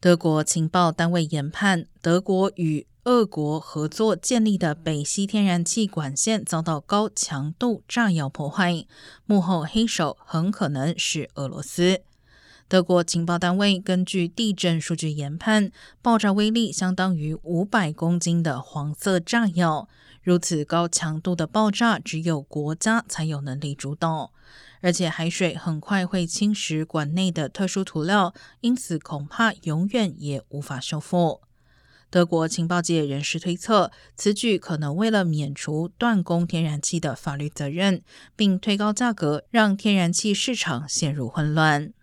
[0.00, 8.86] 德国情报单位研判，德国与俄国合作建立的北溪天然气管线遭到高强度炸药破坏，
[9.26, 12.02] 幕后黑手很可能是俄罗斯。
[12.68, 15.72] 德国情报单位根据地震数据研判，
[16.02, 19.88] 爆炸威力相当于五百公斤的黄色炸药。
[20.22, 24.32] 如此高强度的爆炸，只有国家才有能力主导，
[24.82, 31.40] 而且海水很快会侵蚀管内的特殊涂料，因此恐怕永远也无法修复。
[32.10, 38.02] 德国情报界人士推测，此举可能为了免除断供天然气的法律责任，
[38.36, 41.94] 并推高价格，让天然气市场陷入混乱。